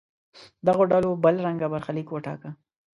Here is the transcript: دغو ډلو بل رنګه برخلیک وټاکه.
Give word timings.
دغو 0.67 0.83
ډلو 0.91 1.09
بل 1.23 1.35
رنګه 1.45 1.67
برخلیک 1.73 2.07
وټاکه. 2.11 2.49